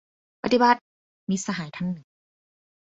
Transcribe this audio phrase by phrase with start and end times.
[0.43, 0.79] ปฏิบัติ!-
[1.29, 2.07] มิตรสหายท่านหนึ่ง